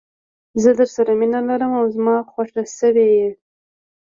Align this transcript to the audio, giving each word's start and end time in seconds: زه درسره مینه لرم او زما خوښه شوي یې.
زه 0.61 0.69
درسره 0.79 1.11
مینه 1.19 1.39
لرم 1.47 1.71
او 1.79 1.85
زما 1.95 2.15
خوښه 2.31 2.63
شوي 2.77 3.07
یې. 3.17 3.29